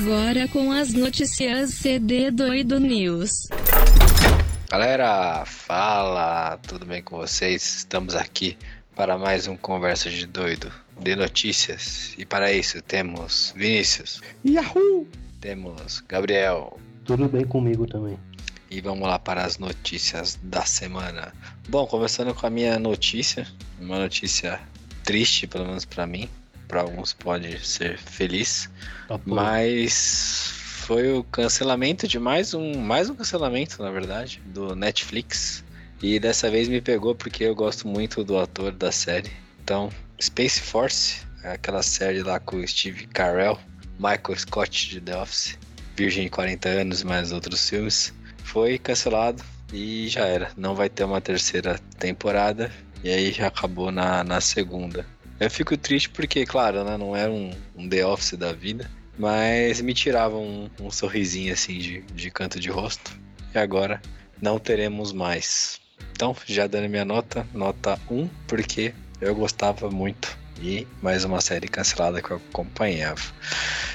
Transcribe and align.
Agora 0.00 0.46
com 0.46 0.70
as 0.70 0.92
notícias 0.92 1.74
CD 1.74 2.30
Doido 2.30 2.78
News. 2.78 3.48
Galera, 4.70 5.44
fala, 5.44 6.56
tudo 6.58 6.86
bem 6.86 7.02
com 7.02 7.16
vocês? 7.16 7.78
Estamos 7.78 8.14
aqui 8.14 8.56
para 8.94 9.18
mais 9.18 9.48
um 9.48 9.56
Conversa 9.56 10.08
de 10.08 10.24
Doido 10.24 10.70
de 11.00 11.16
notícias. 11.16 12.14
E 12.16 12.24
para 12.24 12.52
isso 12.52 12.80
temos 12.80 13.52
Vinícius. 13.56 14.22
Yahoo! 14.46 15.08
Temos 15.40 16.00
Gabriel. 16.08 16.78
Tudo 17.04 17.28
bem 17.28 17.44
comigo 17.44 17.84
também. 17.84 18.16
E 18.70 18.80
vamos 18.80 19.08
lá 19.08 19.18
para 19.18 19.44
as 19.44 19.58
notícias 19.58 20.38
da 20.44 20.64
semana. 20.64 21.32
Bom, 21.68 21.88
começando 21.88 22.32
com 22.32 22.46
a 22.46 22.50
minha 22.50 22.78
notícia, 22.78 23.48
uma 23.80 23.98
notícia 23.98 24.60
triste, 25.02 25.48
pelo 25.48 25.66
menos 25.66 25.84
para 25.84 26.06
mim 26.06 26.30
para 26.68 26.82
alguns 26.82 27.14
pode 27.14 27.66
ser 27.66 27.98
feliz, 27.98 28.70
Tá 29.08 29.18
mas 29.24 30.52
foi 30.86 31.12
o 31.12 31.24
cancelamento 31.24 32.06
de 32.06 32.18
mais 32.18 32.54
um, 32.54 32.78
mais 32.78 33.10
um 33.10 33.14
cancelamento, 33.14 33.82
na 33.82 33.90
verdade, 33.90 34.40
do 34.46 34.76
Netflix. 34.76 35.64
E 36.00 36.20
dessa 36.20 36.50
vez 36.50 36.68
me 36.68 36.80
pegou 36.80 37.14
porque 37.14 37.44
eu 37.44 37.54
gosto 37.54 37.88
muito 37.88 38.22
do 38.22 38.38
ator 38.38 38.70
da 38.70 38.92
série. 38.92 39.30
Então, 39.64 39.90
Space 40.20 40.60
Force, 40.60 41.26
aquela 41.42 41.82
série 41.82 42.22
lá 42.22 42.38
com 42.38 42.56
o 42.56 42.68
Steve 42.68 43.06
Carell, 43.08 43.58
Michael 43.98 44.38
Scott 44.38 44.90
de 44.90 45.00
The 45.00 45.16
Office, 45.16 45.58
Virgem 45.96 46.24
de 46.24 46.30
40 46.30 46.68
anos 46.68 47.00
e 47.00 47.06
mais 47.06 47.32
outros 47.32 47.68
filmes, 47.68 48.14
foi 48.44 48.78
cancelado 48.78 49.42
e 49.72 50.08
já 50.08 50.26
era. 50.26 50.50
Não 50.56 50.74
vai 50.74 50.88
ter 50.88 51.04
uma 51.04 51.20
terceira 51.20 51.78
temporada. 51.98 52.70
E 53.02 53.10
aí 53.10 53.32
já 53.32 53.46
acabou 53.46 53.92
na, 53.92 54.24
na 54.24 54.40
segunda. 54.40 55.06
Eu 55.40 55.50
fico 55.50 55.76
triste 55.76 56.10
porque, 56.10 56.44
claro, 56.44 56.82
né, 56.82 56.96
não 56.96 57.14
era 57.14 57.30
um, 57.30 57.50
um 57.76 57.88
The 57.88 58.04
Office 58.04 58.36
da 58.36 58.52
vida, 58.52 58.90
mas 59.16 59.80
me 59.80 59.94
tirava 59.94 60.36
um, 60.36 60.68
um 60.80 60.90
sorrisinho 60.90 61.52
assim 61.52 61.78
de, 61.78 62.00
de 62.02 62.30
canto 62.30 62.58
de 62.58 62.68
rosto. 62.68 63.12
E 63.54 63.58
agora 63.58 64.02
não 64.42 64.58
teremos 64.58 65.12
mais. 65.12 65.80
Então, 66.12 66.34
já 66.44 66.66
dando 66.66 66.88
minha 66.88 67.04
nota, 67.04 67.46
nota 67.54 67.98
1, 68.10 68.28
porque 68.46 68.92
eu 69.20 69.34
gostava 69.34 69.90
muito. 69.90 70.36
E 70.60 70.88
mais 71.00 71.24
uma 71.24 71.40
série 71.40 71.68
cancelada 71.68 72.20
que 72.20 72.32
eu 72.32 72.40
acompanhava. 72.50 73.20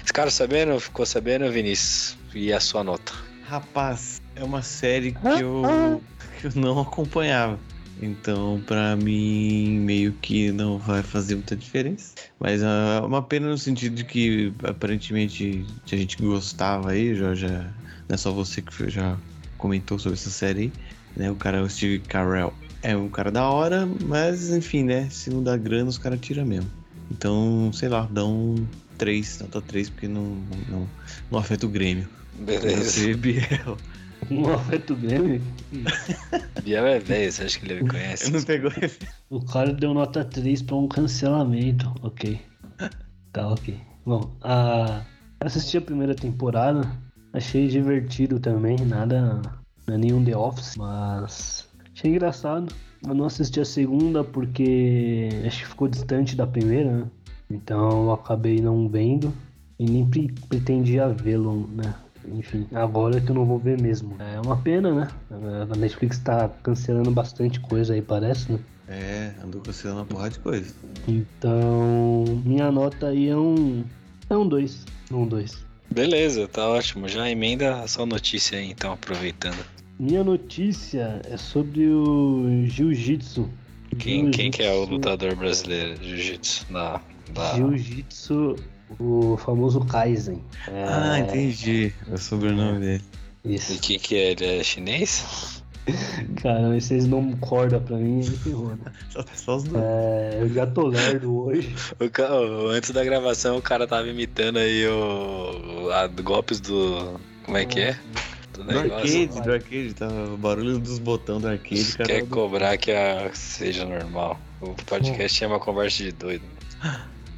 Esse 0.01 0.13
cara 0.13 0.31
sabendo, 0.31 0.79
ficou 0.79 1.05
sabendo, 1.05 1.51
Vinícius? 1.51 2.17
E 2.33 2.53
a 2.53 2.59
sua 2.61 2.85
nota? 2.85 3.11
Rapaz, 3.43 4.21
é 4.33 4.43
uma 4.43 4.61
série 4.61 5.11
que 5.11 5.41
eu, 5.41 6.01
que 6.39 6.47
eu 6.47 6.51
não 6.55 6.79
acompanhava. 6.79 7.59
Então, 8.01 8.61
pra 8.65 8.95
mim, 8.95 9.79
meio 9.79 10.13
que 10.13 10.51
não 10.51 10.77
vai 10.77 11.01
fazer 11.03 11.35
muita 11.35 11.55
diferença. 11.55 12.15
Mas 12.39 12.61
é 12.61 12.99
uma 13.01 13.21
pena 13.21 13.47
no 13.49 13.57
sentido 13.57 13.95
de 13.95 14.03
que 14.03 14.53
aparentemente 14.63 15.65
a 15.91 15.95
gente 15.95 16.17
gostava 16.17 16.91
aí, 16.91 17.15
já, 17.15 17.33
já 17.35 17.49
não 18.09 18.15
é 18.15 18.17
só 18.17 18.31
você 18.31 18.61
que 18.61 18.89
já 18.89 19.17
comentou 19.57 19.97
sobre 19.97 20.17
essa 20.17 20.29
série 20.29 20.59
aí, 20.61 20.71
né? 21.15 21.31
O 21.31 21.35
cara, 21.35 21.63
o 21.63 21.69
Steve 21.69 21.99
Carell, 21.99 22.53
é 22.81 22.95
um 22.97 23.07
cara 23.07 23.31
da 23.31 23.49
hora, 23.49 23.87
mas 24.07 24.49
enfim, 24.49 24.83
né? 24.83 25.09
Se 25.09 25.29
não 25.29 25.41
dá 25.41 25.55
grana, 25.55 25.89
os 25.89 25.97
caras 25.97 26.19
tiram 26.19 26.45
mesmo. 26.45 26.69
Então, 27.09 27.71
sei 27.73 27.87
lá, 27.87 28.07
dá 28.11 28.25
um 28.25 28.55
3, 28.97 29.39
nota 29.39 29.61
3, 29.61 29.89
porque 29.89 30.07
não, 30.07 30.35
não, 30.69 30.87
não 31.31 31.39
afeta 31.39 31.65
o 31.65 31.69
Grêmio. 31.69 32.07
Beleza. 32.39 32.83
Você, 32.83 33.13
Biel. 33.13 33.77
Um 34.31 34.53
afeto 34.53 34.95
Grêmio. 34.95 35.41
Biel 36.63 36.85
é 36.85 36.99
velho, 36.99 37.31
você 37.31 37.43
acha 37.43 37.59
que 37.59 37.71
ele 37.71 37.83
me 37.83 37.89
conhece? 37.89 38.31
Não 38.31 38.41
pegou 38.43 38.71
O 39.29 39.43
cara 39.43 39.73
deu 39.73 39.93
nota 39.93 40.23
3 40.23 40.61
pra 40.61 40.75
um 40.75 40.87
cancelamento. 40.87 41.93
Ok. 42.01 42.39
Tá, 43.31 43.47
ok. 43.49 43.79
Bom, 44.05 44.31
a... 44.41 45.01
assisti 45.39 45.77
a 45.77 45.81
primeira 45.81 46.15
temporada. 46.15 46.89
Achei 47.33 47.67
divertido 47.67 48.39
também. 48.39 48.77
Nada. 48.85 49.41
Não 49.87 49.95
é 49.95 49.97
nenhum 49.97 50.23
The 50.23 50.37
Office, 50.37 50.75
mas. 50.77 51.67
Achei 51.95 52.11
engraçado. 52.11 52.73
Eu 53.05 53.13
não 53.13 53.25
assisti 53.25 53.59
a 53.59 53.65
segunda 53.65 54.23
porque 54.23 55.29
acho 55.45 55.59
que 55.59 55.67
ficou 55.67 55.87
distante 55.87 56.35
da 56.35 56.47
primeira, 56.47 56.91
né? 56.91 57.05
Então 57.49 58.03
eu 58.05 58.11
acabei 58.13 58.61
não 58.61 58.87
vendo. 58.87 59.33
E 59.79 59.85
nem 59.85 60.05
pre- 60.07 60.33
pretendia 60.47 61.09
vê-lo, 61.09 61.67
né? 61.73 61.93
Enfim, 62.31 62.67
agora 62.73 63.19
que 63.19 63.29
eu 63.29 63.35
não 63.35 63.45
vou 63.45 63.59
ver 63.59 63.79
mesmo. 63.81 64.15
É 64.19 64.39
uma 64.39 64.57
pena, 64.57 64.91
né? 64.93 65.07
A 65.71 65.75
Netflix 65.75 66.19
tá 66.19 66.49
cancelando 66.61 67.11
bastante 67.11 67.59
coisa 67.59 67.93
aí, 67.93 68.01
parece, 68.01 68.51
né? 68.51 68.59
É, 68.87 69.31
andou 69.43 69.61
cancelando 69.61 70.01
uma 70.01 70.05
porrada 70.05 70.31
de 70.31 70.39
coisa. 70.39 70.73
Então, 71.07 72.25
minha 72.45 72.71
nota 72.71 73.07
aí 73.07 73.29
é 73.29 73.35
um. 73.35 73.83
É 74.29 74.35
um 74.35 74.47
2. 74.47 74.85
Um 75.11 75.27
2. 75.27 75.65
Beleza, 75.91 76.47
tá 76.47 76.67
ótimo. 76.67 77.07
Já 77.07 77.29
emenda 77.29 77.81
a 77.81 77.87
sua 77.87 78.05
notícia 78.05 78.57
aí, 78.57 78.71
então, 78.71 78.93
aproveitando. 78.93 79.63
Minha 79.99 80.23
notícia 80.23 81.21
é 81.29 81.37
sobre 81.37 81.87
o 81.87 82.65
Jiu-Jitsu. 82.65 83.49
Quem, 83.99 84.31
quem 84.31 84.49
que 84.49 84.63
é 84.63 84.73
o 84.73 84.85
lutador 84.85 85.35
brasileiro 85.35 86.03
jiu-jitsu? 86.03 86.65
Na, 86.69 86.99
na... 87.35 87.53
Jiu-Jitsu, 87.53 88.55
o 88.99 89.37
famoso 89.37 89.79
Kaizen. 89.81 90.41
É, 90.67 90.83
Ah, 90.87 91.19
entendi. 91.19 91.93
É 92.09 92.13
o 92.13 92.17
sobrenome 92.17 92.79
dele. 92.79 93.03
E 93.45 93.55
Isso. 93.55 93.79
quem 93.81 93.99
que 93.99 94.15
é? 94.15 94.31
Ele 94.31 94.45
é 94.59 94.63
chinês? 94.63 95.61
Cara, 96.41 96.79
vocês 96.79 97.05
não 97.05 97.33
corda 97.33 97.77
pra 97.79 97.97
mim, 97.97 98.21
é 98.21 98.23
ferrou, 98.23 98.69
né? 98.69 98.91
Só, 99.11 99.25
só 99.35 99.55
os 99.57 99.63
dois. 99.65 99.83
É, 99.83 100.37
eu 100.41 100.49
já 100.53 100.65
tô 100.65 100.87
lerdo 100.87 101.37
hoje. 101.45 101.75
O 101.99 102.09
ca- 102.09 102.33
o- 102.39 102.67
antes 102.69 102.91
da 102.91 103.03
gravação, 103.03 103.57
o 103.57 103.61
cara 103.61 103.85
tava 103.85 104.07
imitando 104.07 104.57
aí 104.59 104.87
o, 104.87 105.85
o- 105.87 105.91
a- 105.91 106.07
golpes 106.07 106.59
do... 106.61 107.19
Como 107.43 107.57
é 107.57 107.65
que 107.65 107.81
é? 107.81 107.97
Do 108.53 108.63
Do 108.63 108.79
arcade, 108.79 109.27
do 109.41 109.51
arcade, 109.51 109.93
tá 109.95 110.07
o 110.07 110.37
barulho 110.37 110.79
dos 110.79 110.99
botões 110.99 111.41
do 111.41 111.47
arcade, 111.49 111.97
cara. 111.97 112.07
Quer 112.07 112.27
cobrar 112.27 112.77
que 112.77 112.91
a, 112.91 113.29
seja 113.33 113.83
normal. 113.83 114.39
O 114.61 114.69
podcast 114.85 115.37
chama 115.37 115.59
Conversa 115.59 116.03
de 116.03 116.11
Doido. 116.13 116.45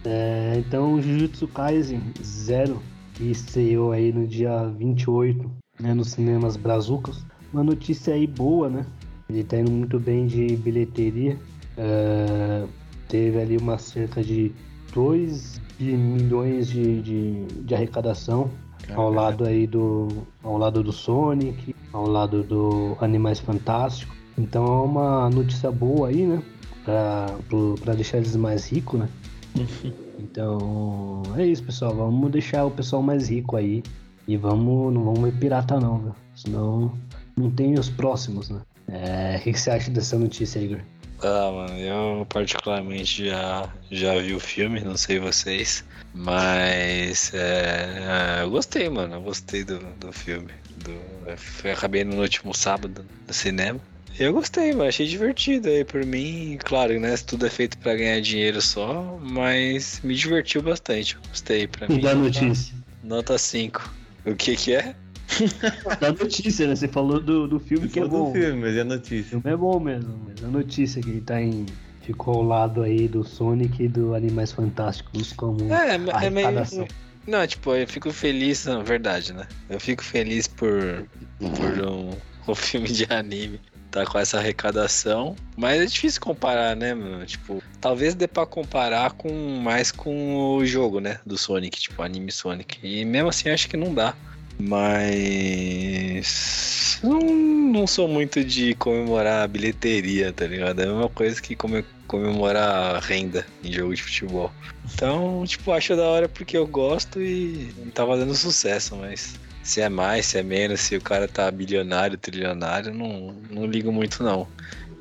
É, 0.05 0.55
então, 0.57 0.93
o 0.93 1.01
Jujutsu 1.01 1.47
Kaisen 1.47 2.01
Zero, 2.23 2.81
que 3.15 3.23
estreou 3.31 3.91
aí 3.91 4.11
no 4.11 4.27
dia 4.27 4.65
28, 4.77 5.49
né, 5.79 5.93
nos 5.93 6.11
cinemas 6.11 6.55
Brazucas. 6.57 7.23
Uma 7.51 7.63
notícia 7.63 8.13
aí 8.13 8.27
boa, 8.27 8.69
né? 8.69 8.85
Ele 9.29 9.43
tá 9.43 9.57
indo 9.57 9.71
muito 9.71 9.99
bem 9.99 10.27
de 10.27 10.55
bilheteria. 10.57 11.37
É, 11.77 12.65
teve 13.07 13.39
ali 13.39 13.57
uma 13.57 13.77
cerca 13.77 14.23
de 14.23 14.51
2 14.93 15.59
milhões 15.79 16.67
de, 16.67 17.01
de, 17.01 17.45
de 17.45 17.75
arrecadação 17.75 18.49
ao 18.93 19.11
lado 19.11 19.45
aí 19.45 19.65
do 19.67 20.07
ao 20.43 20.57
lado 20.57 20.83
do 20.83 20.91
Sonic, 20.91 21.75
ao 21.91 22.07
lado 22.07 22.43
do 22.43 22.95
Animais 23.01 23.39
Fantásticos. 23.39 24.15
Então 24.37 24.63
é 24.65 24.81
uma 24.85 25.29
notícia 25.29 25.71
boa 25.71 26.09
aí, 26.09 26.25
né? 26.25 26.41
Pra, 26.83 27.35
pro- 27.49 27.75
pra 27.83 27.93
deixar 27.95 28.17
eles 28.17 28.35
mais 28.35 28.67
ricos, 28.71 28.99
né? 28.99 29.09
Então 30.17 31.21
é 31.37 31.45
isso, 31.45 31.63
pessoal. 31.63 31.93
Vamos 31.93 32.31
deixar 32.31 32.65
o 32.65 32.71
pessoal 32.71 33.01
mais 33.01 33.29
rico 33.29 33.55
aí. 33.55 33.83
E 34.27 34.35
vamos, 34.37 34.93
não 34.93 35.03
vamos 35.03 35.21
ver 35.21 35.39
pirata 35.39 35.79
não, 35.79 35.99
viu? 35.99 36.15
Senão 36.35 36.97
não 37.37 37.51
tem 37.51 37.77
os 37.77 37.89
próximos, 37.89 38.49
né? 38.49 38.61
É, 38.87 39.37
o 39.37 39.41
que, 39.41 39.53
você 39.53 39.71
acha 39.71 39.91
dessa 39.91 40.17
notícia, 40.17 40.59
Igor? 40.59 40.79
Ah, 41.21 41.51
mano, 41.51 41.77
eu 41.79 42.25
particularmente 42.27 43.27
já, 43.27 43.69
já 43.89 44.19
vi 44.19 44.33
o 44.33 44.39
filme, 44.39 44.81
não 44.81 44.97
sei 44.97 45.19
vocês, 45.19 45.83
mas 46.13 47.33
é, 47.33 48.41
eu 48.41 48.49
gostei, 48.49 48.89
mano, 48.89 49.15
eu 49.15 49.21
gostei 49.21 49.63
do, 49.63 49.79
do 49.95 50.11
filme. 50.11 50.51
Do, 50.77 51.71
acabei 51.71 52.03
no 52.03 52.21
último 52.21 52.53
sábado 52.53 53.05
no 53.27 53.33
cinema. 53.33 53.79
Eu 54.17 54.31
gostei, 54.31 54.71
mano, 54.71 54.87
achei 54.87 55.05
divertido 55.05 55.67
aí 55.67 55.83
por 55.83 56.05
mim. 56.05 56.57
Claro, 56.63 56.97
né? 56.99 57.15
Tudo 57.17 57.45
é 57.45 57.49
feito 57.49 57.77
pra 57.79 57.95
ganhar 57.95 58.21
dinheiro 58.21 58.61
só, 58.61 59.19
mas 59.21 59.99
me 60.03 60.15
divertiu 60.15 60.61
bastante. 60.61 61.15
eu 61.15 61.21
Gostei 61.29 61.67
pra 61.67 61.87
mim. 61.87 61.97
E 61.99 62.01
da 62.01 62.15
notícia? 62.15 62.73
Nota 63.03 63.37
5. 63.37 63.93
O 64.25 64.33
que 64.35 64.55
que 64.55 64.73
é? 64.73 64.95
Da 65.99 66.11
notícia, 66.11 66.67
né? 66.67 66.75
Você 66.75 66.87
falou 66.87 67.19
do, 67.19 67.47
do 67.47 67.59
filme 67.59 67.89
que 67.89 67.99
é 67.99 68.03
falou 68.03 68.25
bom. 68.25 68.31
do 68.31 68.39
filme, 68.39 68.61
mas 68.61 68.75
é 68.77 68.81
a 68.81 68.83
O 68.83 68.87
notícia. 68.87 69.23
filme 69.31 69.43
é 69.51 69.57
bom 69.57 69.79
mesmo, 69.79 70.17
mas 70.25 70.43
a 70.43 70.47
notícia 70.47 71.01
que 71.01 71.09
ele 71.09 71.21
tá 71.21 71.41
em. 71.41 71.65
Ficou 72.01 72.35
ao 72.35 72.43
lado 72.43 72.83
aí 72.83 73.07
do 73.07 73.23
Sonic 73.23 73.83
e 73.83 73.87
do 73.87 74.13
Animais 74.13 74.51
Fantásticos 74.51 75.33
como 75.33 75.57
É, 75.73 75.95
é 75.95 75.97
meio. 75.97 76.15
arrecadação. 76.15 76.87
Não, 77.27 77.45
tipo, 77.47 77.73
eu 77.73 77.87
fico 77.87 78.11
feliz, 78.13 78.65
na 78.65 78.83
verdade, 78.83 79.33
né? 79.33 79.47
Eu 79.67 79.79
fico 79.79 80.03
feliz 80.03 80.45
por, 80.47 81.07
por 81.39 81.81
um, 81.83 82.11
um 82.47 82.53
filme 82.55 82.87
de 82.87 83.07
anime 83.11 83.59
tá 83.95 84.05
com 84.05 84.19
essa 84.19 84.37
arrecadação, 84.37 85.37
mas 85.55 85.81
é 85.81 85.85
difícil 85.85 86.19
comparar, 86.19 86.75
né, 86.75 86.93
mano? 86.93 87.25
Tipo, 87.25 87.63
talvez 87.79 88.13
dê 88.13 88.27
pra 88.27 88.45
comparar 88.45 89.11
com 89.11 89.31
mais 89.61 89.89
com 89.89 90.57
o 90.57 90.65
jogo, 90.65 90.99
né, 90.99 91.19
do 91.25 91.37
Sonic, 91.37 91.79
tipo, 91.79 92.03
anime 92.03 92.29
Sonic. 92.29 92.77
E 92.83 93.05
mesmo 93.05 93.29
assim 93.29 93.49
acho 93.49 93.69
que 93.69 93.77
não 93.77 93.93
dá. 93.93 94.13
Mas 94.57 96.99
não, 97.01 97.19
não 97.19 97.87
sou 97.87 98.07
muito 98.07 98.43
de 98.43 98.73
comemorar 98.75 99.43
a 99.43 99.47
bilheteria, 99.47 100.33
tá 100.33 100.45
ligado? 100.45 100.81
É 100.81 100.83
a 100.83 100.87
mesma 100.87 101.09
coisa 101.09 101.41
que 101.41 101.55
come- 101.55 101.85
comemorar 102.07 103.01
renda 103.01 103.45
em 103.63 103.71
jogo 103.71 103.95
de 103.95 104.03
futebol. 104.03 104.51
Então, 104.93 105.43
tipo, 105.45 105.71
acho 105.71 105.95
da 105.95 106.03
hora 106.03 106.29
porque 106.29 106.57
eu 106.57 106.67
gosto 106.67 107.21
e 107.21 107.73
tava 107.93 108.17
dando 108.17 108.35
sucesso, 108.35 108.95
mas 108.97 109.35
se 109.65 109.81
é 109.81 109.89
mais, 109.89 110.27
se 110.27 110.37
é 110.37 110.43
menos, 110.43 110.79
se 110.79 110.95
o 110.95 111.01
cara 111.01 111.27
tá 111.27 111.49
bilionário, 111.49 112.19
trilionário, 112.19 112.93
não, 112.93 113.35
não 113.49 113.65
ligo 113.65 113.91
muito 113.91 114.23
não. 114.23 114.47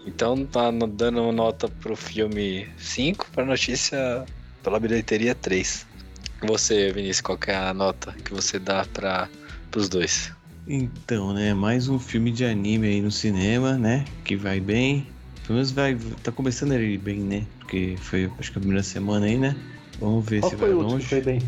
Então 0.07 0.47
tá 0.47 0.71
dando 0.71 1.31
nota 1.31 1.69
pro 1.69 1.95
filme 1.95 2.67
5, 2.79 3.27
pra 3.31 3.45
notícia 3.45 4.25
pela 4.63 4.81
bilheteria 4.81 5.35
3. 5.35 5.87
Você, 6.43 6.91
Vinícius, 6.93 7.21
qual 7.21 7.39
é 7.47 7.55
a 7.55 7.75
nota 7.75 8.13
que 8.25 8.33
você 8.33 8.59
dá 8.59 8.87
para 8.87 9.29
os 9.77 9.89
dois? 9.91 10.33
Então, 10.67 11.35
né, 11.35 11.53
mais 11.53 11.89
um 11.91 11.99
filme 11.99 12.33
de 12.33 12.47
anime 12.47 12.89
aí 12.89 13.03
no 13.03 13.11
cinema, 13.11 13.77
né, 13.77 14.07
que 14.25 14.35
vai 14.35 14.61
bem. 14.61 15.07
Pelo 15.47 15.57
menos 15.57 15.73
vai, 15.73 15.95
tá 16.23 16.33
começando 16.33 16.73
ir 16.73 16.97
bem, 16.97 17.21
né, 17.21 17.45
porque 17.59 17.97
foi, 18.01 18.31
acho 18.39 18.51
que 18.51 18.59
a 18.59 18.61
primeira 18.61 18.83
semana 18.83 19.27
aí, 19.27 19.37
né. 19.37 19.55
Vamos 20.01 20.25
ver 20.27 20.41
Qual 20.41 20.51
se 20.51 20.57
foi 20.57 20.71
vai 20.71 20.83
longe. 20.83 21.05
que 21.05 21.11
foi 21.11 21.21
bem? 21.21 21.39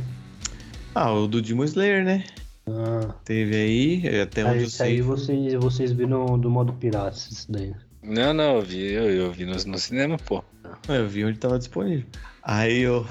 Ah, 0.95 1.13
o 1.13 1.27
do 1.27 1.41
Demon 1.41 1.65
Slayer, 1.65 2.05
né. 2.05 2.25
Ah, 2.69 3.15
Teve 3.25 3.55
aí, 3.57 4.21
até 4.21 4.45
onde 4.45 4.55
aí, 4.57 4.61
eu 4.63 4.67
esse 4.67 4.83
aí 4.83 4.93
sei. 4.95 5.03
vocês, 5.03 5.55
vocês 5.55 5.93
viram 5.93 6.39
do 6.39 6.51
modo 6.51 6.73
pirata, 6.73 7.17
isso 7.17 7.51
daí. 7.51 7.73
Não, 8.03 8.33
não, 8.35 8.57
eu 8.57 8.63
vi, 8.63 8.93
eu, 8.93 9.09
eu 9.11 9.33
vi 9.33 9.45
no, 9.45 9.55
no 9.55 9.79
cinema, 9.79 10.17
pô. 10.19 10.43
Eu 10.89 11.09
vi 11.09 11.25
onde 11.25 11.39
tava 11.39 11.59
disponível. 11.59 12.05
Aí 12.43 12.81
eu. 12.81 13.07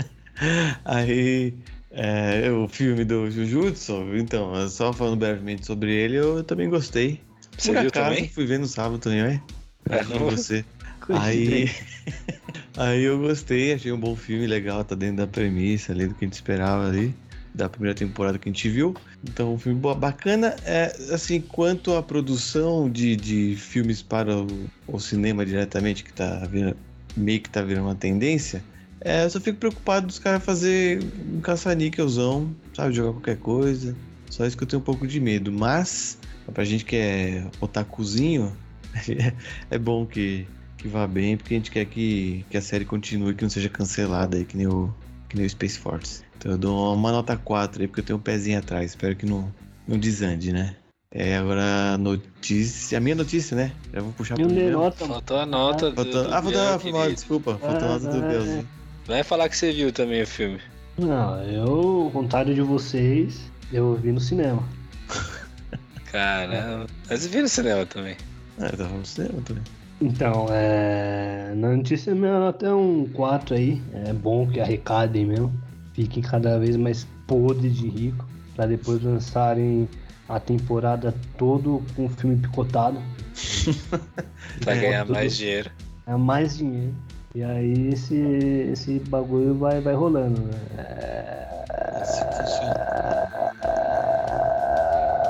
aí. 0.84 1.54
é, 1.90 2.50
o 2.50 2.68
filme 2.68 3.04
do 3.04 3.30
Jujutsu, 3.30 4.16
então, 4.16 4.68
só 4.68 4.92
falando 4.92 5.16
brevemente 5.18 5.66
sobre 5.66 5.92
ele, 5.92 6.16
eu 6.16 6.42
também 6.44 6.68
gostei. 6.68 7.20
Você 7.56 7.72
Por 7.72 7.80
viu 7.80 7.88
acaso, 7.88 8.08
também? 8.10 8.28
fui 8.28 8.46
ver 8.46 8.58
no 8.58 8.66
sábado 8.66 8.98
também, 8.98 9.22
ué. 9.22 9.42
É, 9.90 10.04
com 10.04 10.18
não- 10.18 10.30
você. 10.30 10.64
Aí, 11.08 11.68
aí 12.78 13.02
eu 13.02 13.18
gostei, 13.18 13.72
achei 13.74 13.90
um 13.90 13.98
bom 13.98 14.14
filme, 14.14 14.46
legal, 14.46 14.84
tá 14.84 14.94
dentro 14.94 15.16
da 15.16 15.26
premissa 15.26 15.90
ali 15.92 16.06
do 16.06 16.14
que 16.14 16.24
a 16.24 16.28
gente 16.28 16.34
esperava 16.34 16.86
ali, 16.86 17.12
da 17.54 17.68
primeira 17.68 17.94
temporada 17.94 18.38
que 18.38 18.48
a 18.48 18.52
gente 18.52 18.68
viu. 18.68 18.94
Então, 19.22 19.54
um 19.54 19.58
filme 19.58 19.78
bacana. 19.94 20.56
É, 20.64 20.86
assim, 21.12 21.40
quanto 21.40 21.94
à 21.94 22.02
produção 22.02 22.90
de, 22.90 23.16
de 23.16 23.56
filmes 23.56 24.02
para 24.02 24.36
o, 24.36 24.46
o 24.86 24.98
cinema 24.98 25.44
diretamente, 25.44 26.04
que 26.04 26.12
tá 26.12 26.46
virando, 26.50 26.76
meio 27.16 27.40
que 27.40 27.50
tá 27.50 27.62
virando 27.62 27.86
uma 27.86 27.94
tendência, 27.94 28.62
é, 29.00 29.24
eu 29.24 29.30
só 29.30 29.40
fico 29.40 29.58
preocupado 29.58 30.06
dos 30.06 30.18
caras 30.18 30.44
fazer 30.44 31.02
um 31.32 31.40
caça-níquelzão, 31.40 32.54
sabe, 32.74 32.94
jogar 32.94 33.12
qualquer 33.12 33.36
coisa. 33.38 33.96
Só 34.30 34.46
isso 34.46 34.56
que 34.56 34.62
eu 34.62 34.68
tenho 34.68 34.80
um 34.80 34.84
pouco 34.84 35.06
de 35.06 35.20
medo. 35.20 35.52
Mas, 35.52 36.18
pra 36.54 36.64
gente 36.64 36.84
que 36.84 36.96
é 36.96 37.46
otakuzinho, 37.60 38.56
é 39.70 39.78
bom 39.78 40.06
que, 40.06 40.46
que 40.78 40.88
vá 40.88 41.06
bem, 41.06 41.36
porque 41.36 41.54
a 41.54 41.56
gente 41.58 41.70
quer 41.70 41.84
que, 41.84 42.44
que 42.48 42.56
a 42.56 42.62
série 42.62 42.84
continue, 42.84 43.34
que 43.34 43.42
não 43.42 43.50
seja 43.50 43.68
cancelada 43.68 44.36
aí, 44.36 44.44
que 44.44 44.56
nem 44.56 44.68
o, 44.68 44.94
que 45.32 45.38
nem 45.38 45.46
o 45.46 45.50
Space 45.50 45.78
Force. 45.78 46.22
Então 46.36 46.52
eu 46.52 46.58
dou 46.58 46.94
uma 46.94 47.10
nota 47.10 47.36
4 47.38 47.80
aí, 47.80 47.88
porque 47.88 48.00
eu 48.00 48.04
tenho 48.04 48.18
um 48.18 48.22
pezinho 48.22 48.58
atrás. 48.58 48.90
Espero 48.90 49.16
que 49.16 49.24
não, 49.24 49.50
não 49.88 49.98
desande, 49.98 50.52
né? 50.52 50.76
É, 51.10 51.36
agora 51.38 51.94
a 51.94 51.98
notícia. 51.98 52.98
A 52.98 53.00
minha 53.00 53.14
notícia, 53.14 53.56
né? 53.56 53.72
Já 53.94 54.00
vou 54.02 54.12
puxar 54.12 54.34
pro 54.34 54.46
meu. 54.46 54.54
Nenota, 54.54 55.06
Faltou 55.06 55.38
a 55.38 55.46
nota 55.46 55.90
do, 55.90 55.96
Faltou... 55.96 56.24
do 56.24 56.28
Ah, 56.34 56.42
faltou, 56.42 56.52
Biel, 56.52 56.80
foi 56.80 56.92
mal, 56.92 57.00
querido. 57.02 57.16
desculpa. 57.16 57.56
Faltou 57.58 57.88
a 57.88 57.90
Ah, 57.90 57.98
nota 57.98 58.08
do 58.12 58.24
ah, 58.24 58.28
Bielzinho. 58.28 58.68
Vai 59.06 59.22
falar 59.24 59.48
que 59.48 59.56
você 59.56 59.72
viu 59.72 59.90
também 59.92 60.22
o 60.22 60.26
filme. 60.26 60.60
Não, 60.98 61.42
eu, 61.44 62.02
ao 62.04 62.10
contrário 62.10 62.54
de 62.54 62.60
vocês, 62.60 63.40
eu 63.72 63.94
vi 63.96 64.12
no 64.12 64.20
cinema. 64.20 64.62
Caramba. 66.10 66.86
Mas 67.08 67.20
você 67.20 67.28
viu 67.28 67.42
no 67.42 67.48
cinema 67.48 67.86
também. 67.86 68.16
Ah, 68.58 68.66
eu 68.66 68.76
tava 68.76 68.90
no 68.98 69.06
cinema 69.06 69.40
também. 69.44 69.62
Então, 70.02 70.46
é... 70.50 71.52
na 71.54 71.76
notícia 71.76 72.14
minha 72.14 72.38
nota 72.38 72.66
é 72.66 72.74
um 72.74 73.06
4 73.12 73.54
aí. 73.54 73.80
É 74.06 74.12
bom 74.12 74.46
que 74.48 74.60
arrecadem 74.60 75.26
mesmo. 75.26 75.52
Fiquem 75.94 76.22
cada 76.22 76.58
vez 76.58 76.76
mais 76.76 77.06
podres 77.26 77.74
de 77.76 77.88
rico. 77.88 78.26
Pra 78.56 78.66
depois 78.66 79.02
lançarem 79.02 79.88
a 80.28 80.40
temporada 80.40 81.14
todo 81.38 81.82
com 81.94 82.06
o 82.06 82.08
filme 82.08 82.36
picotado. 82.36 82.98
Pra 84.60 84.74
É, 84.76 84.80
ganhar 84.80 85.06
tudo- 85.06 85.14
mais 85.14 85.36
dinheiro. 85.36 85.70
É 86.06 86.16
mais 86.16 86.56
dinheiro. 86.58 86.92
E 87.34 87.42
aí 87.42 87.88
esse, 87.92 88.16
esse 88.72 88.98
bagulho 89.08 89.54
vai, 89.54 89.80
vai 89.80 89.94
rolando, 89.94 90.40
né? 90.42 91.46
Assim 92.00 92.24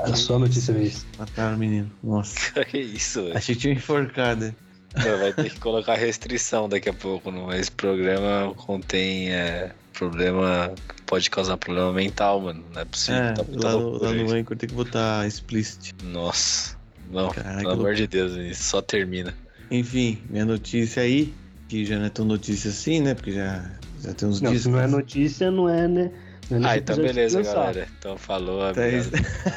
É 0.03 0.15
só 0.15 0.37
notícia 0.37 0.73
mesmo. 0.73 1.01
Mataram 1.17 1.55
o 1.55 1.59
menino. 1.59 1.91
Nossa. 2.03 2.51
que 2.65 2.77
isso, 2.77 3.23
velho. 3.23 3.37
Achei 3.37 3.55
que 3.55 3.61
tinha 3.61 3.73
enforcado. 3.73 4.53
Não, 4.95 5.19
Vai 5.19 5.33
ter 5.33 5.49
que 5.49 5.59
colocar 5.59 5.95
restrição 5.95 6.69
daqui 6.69 6.89
a 6.89 6.93
pouco. 6.93 7.31
Não? 7.31 7.51
Esse 7.51 7.71
programa 7.71 8.53
contém 8.55 9.31
é, 9.31 9.71
problema. 9.93 10.73
Pode 11.05 11.29
causar 11.29 11.57
problema 11.57 11.91
mental, 11.93 12.41
mano. 12.41 12.63
Não 12.73 12.81
é 12.81 12.85
possível. 12.85 13.21
É, 13.21 13.33
tá 13.33 13.43
lá 13.47 13.71
no, 13.71 14.03
lá 14.03 14.11
no 14.11 14.25
isso. 14.25 14.35
Anchor 14.35 14.57
tem 14.57 14.69
que 14.69 14.75
botar 14.75 15.25
explicit. 15.27 15.95
Nossa. 16.03 16.77
Não, 17.11 17.29
Caraca, 17.29 17.59
pelo 17.59 17.71
amor 17.71 17.95
de 17.95 18.07
Deus, 18.07 18.35
Vinícius, 18.35 18.67
só 18.67 18.81
termina. 18.81 19.33
Enfim, 19.69 20.21
minha 20.29 20.45
notícia 20.45 21.03
aí, 21.03 21.33
que 21.67 21.85
já 21.85 21.97
não 21.97 22.05
é 22.05 22.09
tão 22.09 22.25
notícia 22.25 22.69
assim, 22.69 23.01
né? 23.01 23.13
Porque 23.13 23.31
já, 23.31 23.71
já 24.01 24.13
tem 24.13 24.27
uns 24.27 24.41
Não, 24.41 24.51
dias. 24.51 24.63
se 24.63 24.69
não 24.69 24.79
é 24.79 24.87
notícia, 24.87 25.51
não 25.51 25.69
é, 25.69 25.87
né? 25.87 26.11
É 26.53 26.67
Ah, 26.67 26.77
então 26.77 26.95
beleza, 26.95 27.41
galera. 27.41 27.87
Então 27.97 28.17
falou. 28.17 28.73
Tá 28.73 28.81
obrigado. 28.81 29.11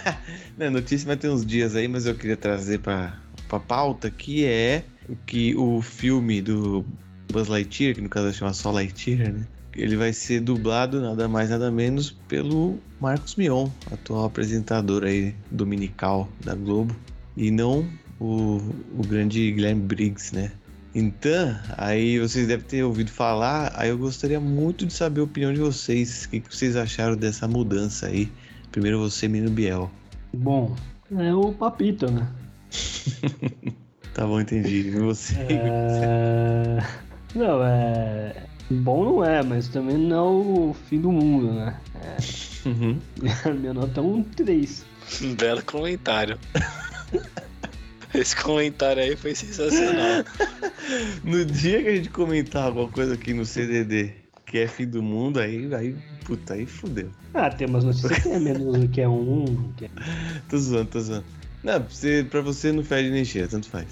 não, 0.56 0.70
notícia 0.70 1.06
vai 1.06 1.16
ter 1.16 1.28
uns 1.28 1.44
dias 1.44 1.76
aí, 1.76 1.86
mas 1.86 2.06
eu 2.06 2.14
queria 2.14 2.36
trazer 2.36 2.78
pra, 2.78 3.18
pra 3.48 3.60
pauta 3.60 4.10
que 4.10 4.44
é 4.46 4.84
o 5.08 5.16
que 5.16 5.54
o 5.56 5.82
filme 5.82 6.40
do 6.40 6.84
Buzz 7.30 7.48
Lightyear, 7.48 7.94
que 7.94 8.00
no 8.00 8.08
caso 8.08 8.32
chama 8.32 8.52
só 8.52 8.70
Lightyear, 8.70 9.32
né? 9.32 9.46
Ele 9.74 9.94
vai 9.94 10.12
ser 10.12 10.40
dublado 10.40 11.02
nada 11.02 11.28
mais 11.28 11.50
nada 11.50 11.70
menos 11.70 12.10
pelo 12.10 12.78
Marcos 12.98 13.36
Mion, 13.36 13.68
atual 13.92 14.24
apresentador 14.24 15.04
aí 15.04 15.34
dominical 15.50 16.28
da 16.42 16.54
Globo, 16.54 16.96
e 17.36 17.50
não 17.50 17.86
o, 18.18 18.56
o 18.96 19.02
grande 19.06 19.52
Guilherme 19.52 19.82
Briggs, 19.82 20.34
né? 20.34 20.50
Então, 20.98 21.54
aí 21.76 22.18
vocês 22.18 22.48
devem 22.48 22.64
ter 22.64 22.82
ouvido 22.82 23.10
falar, 23.10 23.70
aí 23.76 23.90
eu 23.90 23.98
gostaria 23.98 24.40
muito 24.40 24.86
de 24.86 24.94
saber 24.94 25.20
a 25.20 25.24
opinião 25.24 25.52
de 25.52 25.60
vocês. 25.60 26.24
O 26.24 26.30
que, 26.30 26.40
que 26.40 26.56
vocês 26.56 26.74
acharam 26.74 27.14
dessa 27.14 27.46
mudança 27.46 28.06
aí? 28.06 28.32
Primeiro 28.72 28.98
você, 28.98 29.28
menino 29.28 29.50
Biel. 29.50 29.90
Bom, 30.32 30.74
é 31.14 31.34
o 31.34 31.52
Papito, 31.52 32.10
né? 32.10 32.26
Tá 34.14 34.26
bom, 34.26 34.40
entendi. 34.40 34.88
E 34.88 34.90
você? 34.92 35.36
É... 35.50 36.78
Não, 37.34 37.62
é. 37.62 38.34
Bom 38.70 39.04
não 39.04 39.22
é, 39.22 39.42
mas 39.42 39.68
também 39.68 39.98
não 39.98 40.16
é 40.16 40.22
o 40.22 40.76
fim 40.88 40.98
do 40.98 41.12
mundo, 41.12 41.52
né? 41.52 41.78
Uhum. 42.64 42.98
A 43.44 43.50
minha 43.52 43.74
nota 43.74 44.00
é 44.00 44.02
um 44.02 44.22
3. 44.22 44.86
Um 45.20 45.34
belo 45.34 45.62
comentário. 45.62 46.38
Esse 48.14 48.34
comentário 48.34 49.02
aí 49.02 49.14
foi 49.14 49.34
sensacional. 49.34 50.24
No 51.24 51.44
dia 51.44 51.82
que 51.82 51.88
a 51.88 51.96
gente 51.96 52.10
comentar 52.10 52.64
alguma 52.64 52.88
coisa 52.88 53.14
aqui 53.14 53.32
no 53.34 53.44
CDD 53.44 54.12
que 54.46 54.58
é 54.58 54.68
fim 54.68 54.86
do 54.86 55.02
mundo, 55.02 55.40
aí, 55.40 55.72
aí, 55.74 55.96
puta, 56.24 56.54
aí 56.54 56.64
fudeu. 56.66 57.10
Ah, 57.34 57.50
tem 57.50 57.66
umas 57.66 57.82
notícias 57.82 58.18
que 58.22 58.28
é 58.28 58.38
menos 58.38 58.78
do 58.78 58.88
que 58.88 59.00
é 59.00 59.08
um. 59.08 59.72
Que 59.76 59.86
é... 59.86 59.90
Tô 60.48 60.56
zoando, 60.56 60.88
tô 60.90 61.00
zoando. 61.00 61.24
Não, 61.64 61.80
pra 61.80 61.88
você, 61.90 62.24
pra 62.30 62.40
você 62.40 62.70
não 62.72 62.84
fede 62.84 63.10
nem 63.10 63.24
cheira, 63.24 63.48
tanto 63.48 63.68
faz. 63.68 63.86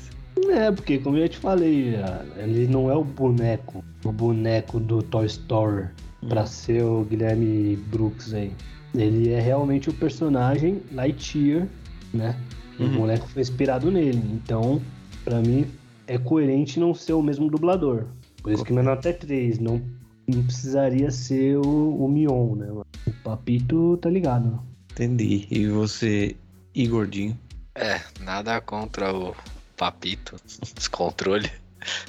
É, 0.49 0.71
porque 0.71 0.99
como 0.99 1.17
eu 1.17 1.29
te 1.29 1.39
falei, 1.39 1.93
já, 1.93 2.25
ele 2.37 2.69
não 2.69 2.89
é 2.89 2.95
o 2.95 3.03
boneco, 3.03 3.85
o 4.05 4.13
boneco 4.13 4.79
do 4.79 5.03
Toy 5.03 5.27
Story 5.27 5.87
pra 6.29 6.47
ser 6.47 6.83
o 6.85 7.05
Guilherme 7.05 7.77
Brooks 7.91 8.33
aí. 8.33 8.53
Ele 8.95 9.31
é 9.31 9.41
realmente 9.41 9.91
o 9.91 9.93
personagem 9.93 10.81
Lightyear, 10.93 11.67
né? 12.13 12.37
O 12.79 12.85
Uhum. 12.85 12.97
boneco 12.99 13.27
foi 13.29 13.43
inspirado 13.43 13.91
nele. 13.91 14.23
Então, 14.33 14.81
pra 15.25 15.41
mim, 15.41 15.67
é 16.07 16.19
coerente 16.19 16.79
não 16.79 16.95
ser 16.95 17.13
o 17.15 17.23
mesmo 17.23 17.51
dublador. 17.51 18.07
Por 18.43 18.53
isso 18.53 18.65
que 18.65 18.73
minha 18.73 18.85
nota 18.85 19.09
é 19.09 19.13
3. 19.13 19.59
Não, 19.59 19.81
não 20.27 20.43
precisaria 20.43 21.11
ser 21.11 21.57
o, 21.57 22.05
o 22.05 22.09
Mion, 22.09 22.55
né? 22.57 22.71
O 22.71 22.85
Papito 23.23 23.97
tá 23.99 24.11
ligado. 24.11 24.61
Entendi. 24.93 25.47
E 25.51 25.67
você, 25.67 26.37
Igordinho? 26.75 27.39
É, 27.75 28.01
nada 28.21 28.61
contra 28.61 29.13
o 29.13 29.35
Papito, 29.77 30.37
descontrole. 30.75 31.51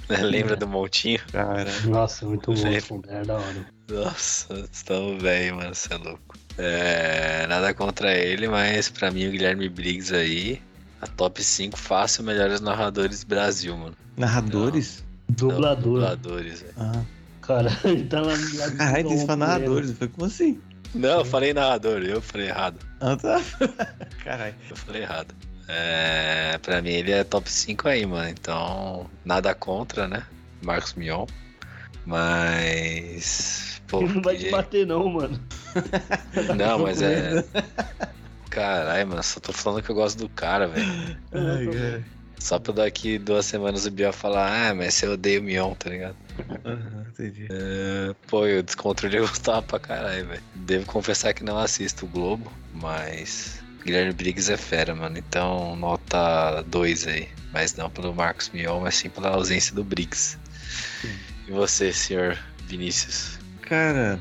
Né? 0.08 0.24
Lembra 0.24 0.56
do 0.56 0.66
Montinho? 0.66 1.20
Cara, 1.34 1.70
Nossa, 1.86 2.25
muito 2.25 2.54
bom. 2.54 2.80
Filme, 2.80 3.04
É 3.10 3.24
da 3.25 3.34
hora. 3.34 3.66
Nossa, 3.90 4.70
estamos 4.72 5.22
velho, 5.22 5.58
mano, 5.58 5.75
você 5.75 5.94
é 5.94 5.98
louco. 5.98 6.38
É, 6.58 7.46
nada 7.48 7.74
contra 7.74 8.16
ele, 8.18 8.48
mas 8.48 8.88
pra 8.88 9.12
mim 9.12 9.28
o 9.28 9.32
Guilherme 9.32 9.68
Briggs 9.68 10.16
aí, 10.16 10.62
a 11.05 11.07
top 11.15 11.43
5 11.43 11.77
fácil 11.77 12.24
melhores 12.24 12.59
narradores 12.62 13.24
do 13.24 13.27
Brasil, 13.27 13.75
mano. 13.77 13.95
narradores? 14.17 15.03
Não, 15.29 15.35
Dublador. 15.35 15.81
dubladores, 15.83 16.62
velho. 16.62 16.74
Ah, 16.77 17.01
Cara, 17.41 17.69
ele 17.85 18.03
tá 18.05 18.21
lá 18.21 18.35
do 18.35 18.57
lado 18.57 18.77
caralho, 18.77 19.07
que 19.09 19.17
falar 19.25 19.35
narradores. 19.38 19.89
Eu 19.89 19.95
falei, 19.95 20.13
como 20.13 20.25
assim? 20.27 20.59
Não, 20.93 21.19
eu 21.19 21.25
falei 21.25 21.53
narrador, 21.53 22.01
eu 22.03 22.21
falei 22.21 22.47
errado. 22.47 22.79
Ah, 23.01 23.15
tá. 23.17 23.41
Caralho. 24.24 24.55
Eu 24.69 24.75
falei 24.75 25.01
errado. 25.01 25.33
É, 25.67 26.57
pra 26.62 26.81
mim 26.81 26.91
ele 26.91 27.12
é 27.12 27.24
top 27.24 27.51
5 27.51 27.88
aí, 27.88 28.05
mano. 28.05 28.29
Então, 28.29 29.09
nada 29.25 29.53
contra, 29.55 30.07
né? 30.07 30.24
Marcos 30.62 30.93
Mion. 30.93 31.25
Mas. 32.05 33.81
Pô, 33.88 34.01
Ele 34.01 34.13
não 34.13 34.21
vai 34.21 34.35
te 34.35 34.39
queria- 34.43 34.57
bater, 34.57 34.88
não, 34.88 35.09
mano. 35.09 35.39
Não, 36.57 36.79
mas 36.79 37.01
é. 37.01 37.43
Caralho, 38.55 39.05
mano, 39.09 39.21
só 39.21 39.41
tô 39.41 39.51
falando 39.51 39.83
que 39.83 39.89
eu 39.89 39.95
gosto 39.95 40.17
do 40.17 40.29
cara, 40.29 40.65
velho. 40.69 40.85
Ai, 41.33 41.65
cara. 41.65 42.05
Só 42.39 42.57
pra 42.57 42.71
daqui 42.71 43.19
duas 43.19 43.45
semanas 43.45 43.85
o 43.85 43.91
Biel 43.91 44.13
falar, 44.13 44.69
ah, 44.69 44.74
mas 44.74 44.93
você 44.93 45.05
odeia 45.07 45.41
o 45.41 45.43
Mion, 45.43 45.74
tá 45.74 45.89
ligado? 45.89 46.15
Aham, 46.63 47.05
entendi. 47.09 47.47
É, 47.51 48.15
Pô, 48.27 48.47
eu 48.47 48.63
descontrole 48.63 49.17
eu 49.19 49.27
gostava 49.27 49.62
pra 49.62 49.77
caralho, 49.77 50.25
velho. 50.25 50.41
Devo 50.55 50.85
confessar 50.85 51.33
que 51.33 51.43
não 51.43 51.57
assisto 51.57 52.05
o 52.05 52.09
Globo, 52.09 52.50
mas. 52.74 53.62
Guilherme 53.83 54.13
Briggs 54.13 54.50
é 54.50 54.55
fera, 54.55 54.95
mano. 54.95 55.17
Então, 55.17 55.75
nota 55.75 56.62
2 56.62 57.05
aí. 57.07 57.27
Mas 57.51 57.75
não 57.75 57.89
pelo 57.89 58.15
Marcos 58.15 58.50
Mion, 58.53 58.79
mas 58.79 58.95
sim 58.95 59.09
pela 59.09 59.31
ausência 59.31 59.75
do 59.75 59.83
Briggs. 59.83 60.38
E 61.45 61.51
você, 61.51 61.91
senhor 61.91 62.39
Vinícius? 62.67 63.38
Cara, 63.62 64.17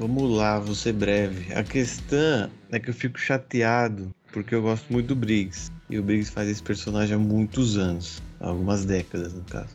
vamos 0.00 0.34
lá, 0.34 0.58
vou 0.58 0.74
ser 0.74 0.94
breve. 0.94 1.52
A 1.52 1.62
questão 1.62 2.50
é 2.72 2.78
que 2.80 2.88
eu 2.88 2.94
fico 2.94 3.18
chateado 3.18 4.10
porque 4.32 4.54
eu 4.54 4.62
gosto 4.62 4.90
muito 4.90 5.08
do 5.08 5.16
Briggs. 5.16 5.70
E 5.90 5.98
o 5.98 6.02
Briggs 6.02 6.30
faz 6.30 6.48
esse 6.48 6.62
personagem 6.62 7.14
há 7.14 7.18
muitos 7.18 7.76
anos. 7.76 8.22
Algumas 8.40 8.86
décadas, 8.86 9.34
no 9.34 9.42
caso. 9.42 9.68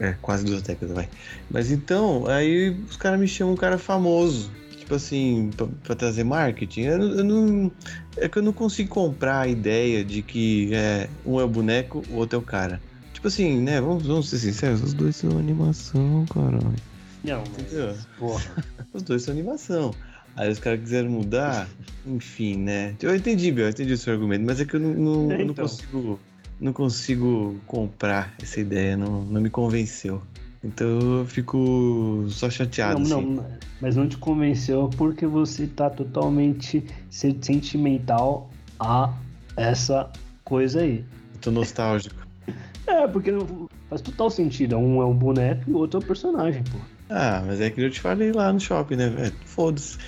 É, 0.00 0.14
quase 0.22 0.44
duas 0.44 0.62
décadas, 0.62 0.94
vai. 0.94 1.08
Mas 1.50 1.70
então, 1.70 2.26
aí 2.26 2.70
os 2.88 2.96
caras 2.96 3.20
me 3.20 3.28
chamam 3.28 3.52
um 3.52 3.56
cara 3.56 3.76
famoso. 3.76 4.50
Tipo 4.78 4.94
assim, 4.94 5.50
pra, 5.54 5.66
pra 5.82 5.94
trazer 5.94 6.24
marketing. 6.24 6.82
Eu, 6.82 7.00
eu 7.18 7.24
não. 7.24 7.70
É 8.16 8.28
que 8.28 8.38
eu 8.38 8.42
não 8.42 8.52
consigo 8.52 8.88
comprar 8.88 9.40
a 9.40 9.48
ideia 9.48 10.02
de 10.02 10.22
que 10.22 10.70
é, 10.72 11.08
um 11.26 11.38
é 11.38 11.44
o 11.44 11.48
boneco, 11.48 12.02
o 12.08 12.16
outro 12.16 12.36
é 12.36 12.38
o 12.38 12.42
cara. 12.42 12.80
Tipo 13.12 13.28
assim, 13.28 13.60
né? 13.60 13.80
Vamos, 13.80 14.06
vamos 14.06 14.30
ser 14.30 14.38
sinceros, 14.38 14.82
os 14.82 14.94
dois 14.94 15.16
são 15.16 15.38
animação, 15.38 16.24
caralho. 16.32 16.91
Não, 17.24 17.42
mas. 17.52 17.72
Entendeu? 17.72 17.96
Porra. 18.18 18.42
Os 18.92 19.02
dois 19.02 19.22
são 19.22 19.32
animação. 19.32 19.94
Aí 20.34 20.50
os 20.50 20.58
caras 20.58 20.80
quiseram 20.80 21.10
mudar, 21.10 21.68
enfim, 22.06 22.56
né? 22.56 22.94
Eu 23.02 23.14
entendi, 23.14 23.52
Bel, 23.52 23.66
eu 23.66 23.70
entendi 23.70 23.92
o 23.92 23.98
seu 23.98 24.14
argumento, 24.14 24.44
mas 24.46 24.60
é 24.60 24.64
que 24.64 24.76
eu 24.76 24.80
não, 24.80 24.94
não, 24.94 25.30
É, 25.30 25.34
eu 25.34 25.38
não 25.40 25.52
então. 25.52 25.64
consigo. 25.66 26.20
Não 26.60 26.72
consigo 26.72 27.60
comprar 27.66 28.32
essa 28.40 28.60
ideia, 28.60 28.96
não, 28.96 29.22
não 29.24 29.40
me 29.40 29.50
convenceu. 29.50 30.22
Então 30.64 31.18
eu 31.18 31.26
fico 31.26 32.24
só 32.28 32.48
chateado, 32.48 33.00
Não, 33.00 33.18
assim. 33.18 33.34
não, 33.34 33.46
mas 33.80 33.96
não 33.96 34.08
te 34.08 34.16
convenceu 34.16 34.88
porque 34.96 35.26
você 35.26 35.66
tá 35.66 35.90
totalmente 35.90 36.84
se- 37.10 37.36
sentimental 37.40 38.48
a 38.78 39.12
essa 39.56 40.08
coisa 40.44 40.80
aí. 40.80 41.04
Tô 41.40 41.50
nostálgico. 41.50 42.16
É, 42.84 43.06
porque 43.06 43.30
faz 43.88 44.00
total 44.02 44.28
sentido. 44.28 44.76
Um 44.76 45.00
é 45.00 45.06
um 45.06 45.14
boneco 45.14 45.70
e 45.70 45.72
o 45.72 45.76
outro 45.78 46.00
é 46.00 46.02
o 46.02 46.06
personagem, 46.06 46.64
pô. 46.64 46.78
Ah, 47.14 47.42
mas 47.46 47.60
é 47.60 47.70
que 47.70 47.80
eu 47.80 47.90
te 47.90 48.00
falei 48.00 48.32
lá 48.32 48.52
no 48.52 48.58
shopping, 48.58 48.96
né, 48.96 49.08
velho? 49.10 49.34
Foda-se. 49.44 49.98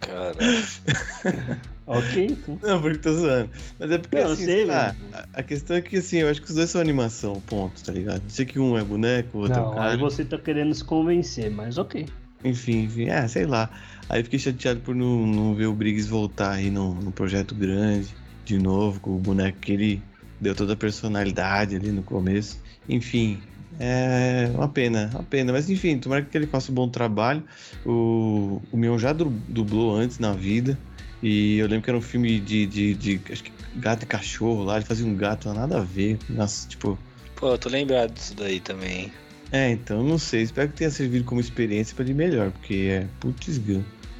Cara, 0.00 0.36
Ok, 1.86 2.26
então. 2.26 2.58
Não, 2.62 2.80
porque 2.80 2.98
tô 2.98 3.12
zoando. 3.12 3.50
Mas 3.78 3.90
é 3.90 3.98
porque 3.98 4.16
Não, 4.16 4.32
assim, 4.32 4.44
sei, 4.44 4.66
velho. 4.66 4.94
a, 5.32 5.42
questão 5.42 5.76
é 5.76 5.80
que 5.80 5.96
assim, 5.96 6.18
eu 6.18 6.28
acho 6.28 6.40
que 6.40 6.48
os 6.48 6.54
dois 6.54 6.70
são 6.70 6.80
animação, 6.80 7.40
ponto, 7.46 7.82
tá 7.82 7.92
ligado? 7.92 8.22
Eu 8.22 8.30
sei 8.30 8.46
que 8.46 8.58
um 8.58 8.78
é 8.78 8.84
boneco, 8.84 9.38
o 9.38 9.40
outro 9.42 9.58
é 9.58 9.62
Não, 9.62 9.70
cara. 9.74 9.90
aí 9.90 9.96
você 9.96 10.24
tá 10.24 10.38
querendo 10.38 10.72
se 10.74 10.84
convencer, 10.84 11.50
mas 11.50 11.78
ok. 11.78 12.06
Enfim, 12.44 12.84
enfim, 12.84 13.08
é, 13.08 13.26
sei 13.26 13.46
lá. 13.46 13.68
Aí 14.08 14.22
fiquei 14.22 14.38
chateado 14.38 14.80
por 14.80 14.94
não, 14.94 15.26
não 15.26 15.54
ver 15.54 15.66
o 15.66 15.72
Briggs 15.74 16.08
voltar 16.08 16.52
aí 16.52 16.70
num, 16.70 16.94
num 16.94 17.10
projeto 17.10 17.54
grande, 17.54 18.14
de 18.44 18.58
novo, 18.58 19.00
com 19.00 19.16
o 19.16 19.18
boneco 19.18 19.58
que 19.58 19.72
ele 19.72 20.02
deu 20.40 20.54
toda 20.54 20.74
a 20.74 20.76
personalidade 20.76 21.76
ali 21.76 21.90
no 21.90 22.02
começo. 22.02 22.60
Enfim, 22.88 23.40
é 23.84 24.50
uma 24.54 24.68
pena, 24.68 25.10
uma 25.12 25.24
pena. 25.24 25.52
Mas 25.52 25.68
enfim, 25.68 25.98
tomara 25.98 26.22
que 26.22 26.36
ele 26.36 26.46
faça 26.46 26.70
um 26.70 26.74
bom 26.74 26.88
trabalho. 26.88 27.42
O, 27.84 28.62
o 28.70 28.76
Mion 28.76 28.98
já 28.98 29.12
du- 29.12 29.30
dublou 29.48 29.94
antes 29.96 30.18
na 30.18 30.32
vida. 30.32 30.78
E 31.22 31.56
eu 31.58 31.66
lembro 31.66 31.82
que 31.84 31.90
era 31.90 31.98
um 31.98 32.02
filme 32.02 32.40
de, 32.40 32.66
de, 32.66 32.94
de 32.94 33.20
acho 33.30 33.44
que 33.44 33.52
gato 33.76 34.02
e 34.02 34.06
cachorro 34.06 34.64
lá, 34.64 34.76
ele 34.76 34.84
fazia 34.84 35.06
um 35.06 35.14
gato, 35.14 35.52
nada 35.52 35.78
a 35.78 35.84
ver. 35.84 36.18
Nossa, 36.28 36.68
tipo, 36.68 36.98
pô, 37.36 37.48
eu 37.52 37.58
tô 37.58 37.68
lembrado 37.68 38.12
disso 38.12 38.34
daí 38.34 38.60
também. 38.60 39.12
é, 39.50 39.70
então, 39.70 40.02
não 40.02 40.18
sei. 40.18 40.42
Espero 40.42 40.68
que 40.68 40.76
tenha 40.76 40.90
servido 40.90 41.24
como 41.24 41.40
experiência 41.40 41.94
pra 41.94 42.04
ele 42.04 42.14
melhor, 42.14 42.50
porque 42.52 42.74
é 42.90 43.06
putz. 43.20 43.60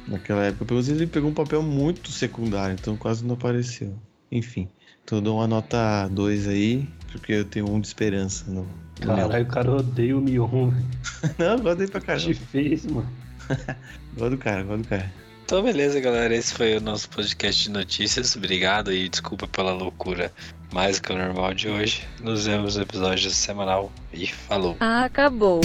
Naquela 0.07 0.43
época, 0.43 0.65
pelo 0.65 0.81
menos 0.81 0.89
ele 0.89 1.07
pegou 1.07 1.29
um 1.29 1.33
papel 1.33 1.61
muito 1.63 2.11
secundário, 2.11 2.75
então 2.79 2.97
quase 2.97 3.25
não 3.25 3.35
apareceu. 3.35 3.97
Enfim, 4.31 4.67
então 5.03 5.19
eu 5.19 5.21
dou 5.21 5.37
uma 5.37 5.47
nota 5.47 6.07
2 6.09 6.47
aí, 6.47 6.87
porque 7.13 7.33
eu 7.33 7.45
tenho 7.45 7.69
um 7.69 7.79
de 7.79 7.87
esperança 7.87 8.45
no. 8.49 8.67
Caralho, 9.01 9.43
o 9.43 9.47
cara 9.47 9.71
odeia 9.71 10.17
o 10.17 10.21
Mion, 10.21 10.69
velho. 10.69 10.85
Não, 11.39 11.59
gosto 11.59 11.77
dele 11.77 11.91
pra 11.91 12.01
Te 12.01 12.05
caramba. 12.05 12.33
fez, 12.51 12.85
mano. 12.85 13.09
Gosto 14.15 14.29
do 14.31 14.37
cara, 14.37 14.63
gosto 14.63 14.83
do 14.83 14.87
cara. 14.87 15.11
Então, 15.43 15.61
beleza, 15.63 15.99
galera. 15.99 16.33
Esse 16.35 16.53
foi 16.53 16.77
o 16.77 16.81
nosso 16.81 17.09
podcast 17.09 17.63
de 17.63 17.69
notícias. 17.71 18.35
Obrigado 18.35 18.93
e 18.93 19.09
desculpa 19.09 19.47
pela 19.47 19.73
loucura 19.73 20.31
mais 20.71 20.97
do 20.99 21.03
que 21.07 21.11
o 21.13 21.17
normal 21.17 21.53
de 21.53 21.67
hoje. 21.67 22.07
Nos 22.21 22.45
vemos 22.45 22.75
no 22.77 22.83
episódio 22.83 23.29
semanal 23.31 23.91
e 24.13 24.27
falou. 24.27 24.77
Acabou. 24.79 25.61